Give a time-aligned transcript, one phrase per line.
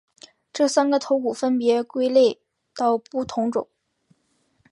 [0.51, 2.41] 这三个头骨分别归类
[2.75, 3.67] 到不同种。